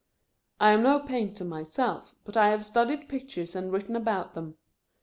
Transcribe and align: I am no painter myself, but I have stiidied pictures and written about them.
I 0.59 0.71
am 0.71 0.81
no 0.81 0.99
painter 1.01 1.45
myself, 1.45 2.15
but 2.25 2.35
I 2.35 2.49
have 2.49 2.61
stiidied 2.65 3.07
pictures 3.07 3.55
and 3.55 3.71
written 3.71 3.95
about 3.95 4.33
them. 4.33 4.57